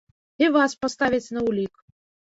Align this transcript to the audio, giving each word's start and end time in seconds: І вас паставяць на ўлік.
І 0.43 0.47
вас 0.55 0.71
паставяць 0.85 1.33
на 1.39 1.47
ўлік. 1.49 1.73